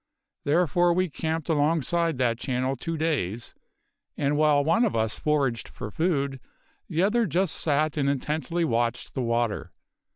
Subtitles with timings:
[0.45, 3.53] Therefore we camped alongside that channel two days,
[4.17, 6.39] and while one of us foraged for food,
[6.89, 9.71] the other just sat and intently watched the water.